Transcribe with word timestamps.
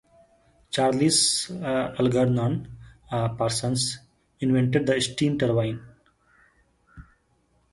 Charles 0.71 1.51
Algernon 1.61 2.67
Parsons: 3.09 3.99
Invented 4.39 4.87
the 4.87 4.99
steam 4.99 5.37
turbine. 5.37 5.79